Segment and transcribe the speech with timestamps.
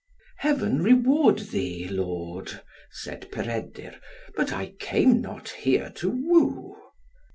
[0.37, 3.97] "Heaven reward thee, lord," said Peredur,
[4.35, 6.75] "but I came not here to woo."